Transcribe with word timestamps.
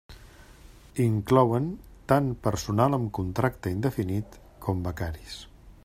Inclouen 1.01 1.67
tant 2.13 2.31
personal 2.47 2.99
amb 2.99 3.13
contracte 3.19 3.75
indefinit 3.77 4.41
com 4.65 4.83
becaris. 4.89 5.39